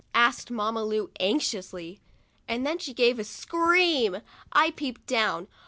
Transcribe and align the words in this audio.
asked 0.15 0.49
Mamma 0.49 0.83
Lu, 0.83 1.11
anxiously, 1.19 2.01
and 2.47 2.65
then 2.65 2.79
she 2.79 2.91
gave 2.91 3.19
a 3.19 3.23
scream. 3.23 4.17
I 4.51 4.71
peeped 4.71 5.05
down. 5.05 5.47